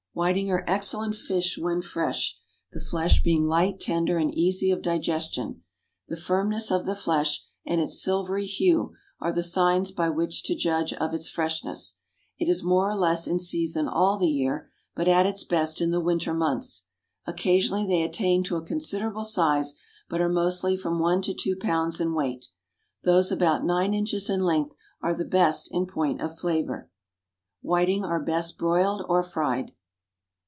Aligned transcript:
= 0.11 0.13
Whiting 0.21 0.51
are 0.51 0.65
excellent 0.67 1.15
fish 1.15 1.57
when 1.57 1.81
fresh, 1.81 2.37
the 2.73 2.81
flesh 2.81 3.23
being 3.23 3.45
light, 3.45 3.79
tender, 3.79 4.17
and 4.17 4.31
easy 4.35 4.69
of 4.69 4.81
digestion. 4.81 5.63
The 6.09 6.17
firmness 6.17 6.69
of 6.69 6.85
the 6.85 6.97
flesh, 6.97 7.45
and 7.65 7.79
its 7.79 8.03
silvery 8.03 8.45
hue, 8.45 8.93
are 9.21 9.31
the 9.31 9.41
signs 9.41 9.89
by 9.93 10.09
which 10.09 10.43
to 10.43 10.53
judge 10.53 10.91
of 10.91 11.13
its 11.13 11.29
freshness. 11.29 11.95
It 12.37 12.49
is 12.49 12.61
more 12.61 12.89
or 12.89 12.95
less 12.95 13.25
in 13.25 13.39
season 13.39 13.87
all 13.87 14.17
the 14.17 14.27
year, 14.27 14.69
but 14.95 15.07
at 15.07 15.25
its 15.25 15.45
best 15.45 15.79
in 15.79 15.91
the 15.91 16.01
winter 16.01 16.33
months. 16.33 16.83
Occasionally 17.25 17.87
they 17.87 18.01
attain 18.03 18.43
to 18.43 18.57
a 18.57 18.65
considerable 18.65 19.23
size, 19.23 19.75
but 20.09 20.19
are 20.19 20.27
mostly 20.29 20.75
from 20.75 20.99
one 20.99 21.21
to 21.21 21.33
two 21.33 21.55
pounds 21.55 22.01
in 22.01 22.13
weight. 22.13 22.47
Those 23.05 23.31
about 23.31 23.63
nine 23.63 23.93
inches 23.93 24.29
in 24.29 24.41
length 24.43 24.75
are 25.01 25.13
the 25.15 25.23
best 25.23 25.69
in 25.71 25.85
point 25.85 26.19
of 26.21 26.37
flavour. 26.37 26.91
Whiting 27.61 28.03
are 28.03 28.21
best 28.21 28.57
broiled 28.57 29.05
or 29.07 29.23
fried. 29.23 29.71